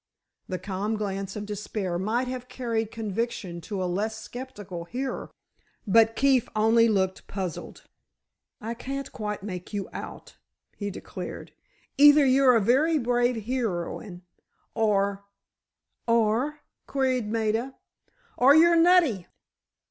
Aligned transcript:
The 0.49 0.57
calm 0.57 0.97
glance 0.97 1.35
of 1.35 1.45
despair 1.45 1.99
might 1.99 2.27
have 2.27 2.47
carried 2.49 2.89
conviction 2.89 3.61
to 3.61 3.83
a 3.83 3.85
less 3.85 4.17
skeptical 4.19 4.85
hearer, 4.85 5.29
but 5.85 6.15
Keefe 6.15 6.49
only 6.55 6.87
looked 6.87 7.27
puzzled. 7.27 7.83
"I 8.59 8.73
can't 8.73 9.11
quite 9.11 9.43
make 9.43 9.73
you 9.73 9.89
out," 9.93 10.37
he 10.75 10.89
declared; 10.89 11.53
"either 11.99 12.25
you're 12.25 12.55
a 12.55 12.61
very 12.61 12.97
brave 12.97 13.45
heroine—or——" 13.45 14.23
"Or?" 16.07 16.59
queried 16.87 17.27
Maida. 17.31 17.75
"Or 18.37 18.55
you're 18.55 18.75
nutty!" 18.75 19.27